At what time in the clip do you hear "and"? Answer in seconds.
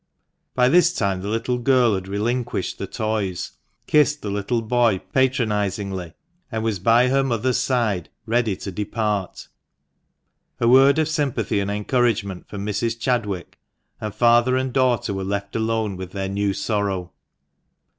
6.51-6.63, 11.59-11.69, 13.99-14.11, 14.57-14.73